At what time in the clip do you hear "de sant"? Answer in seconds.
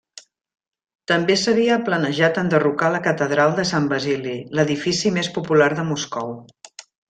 3.61-3.93